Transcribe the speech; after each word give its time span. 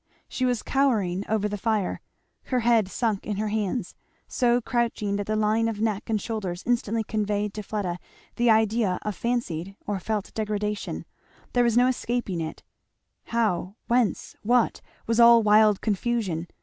She 0.27 0.45
was 0.45 0.63
cowering 0.63 1.23
over 1.29 1.47
the 1.47 1.59
fire, 1.59 2.01
her 2.45 2.61
head 2.61 2.87
sunk 2.89 3.27
in 3.27 3.37
her 3.37 3.49
hands, 3.49 3.93
so 4.27 4.59
crouching, 4.59 5.15
that 5.17 5.27
the 5.27 5.35
line 5.35 5.67
of 5.67 5.79
neck 5.79 6.09
and 6.09 6.19
shoulders 6.19 6.63
instantly 6.65 7.03
conveyed 7.03 7.53
to 7.53 7.61
Fleda 7.61 7.99
the 8.35 8.49
idea 8.49 8.97
of 9.03 9.15
fancied 9.15 9.75
or 9.85 9.99
felt 9.99 10.33
degradation 10.33 11.05
there 11.53 11.63
was 11.63 11.77
no 11.77 11.85
escaping 11.85 12.41
it 12.41 12.63
how, 13.25 13.75
whence, 13.85 14.35
what, 14.41 14.81
was 15.05 15.19
all 15.19 15.43
wild 15.43 15.81
confusion. 15.81 16.47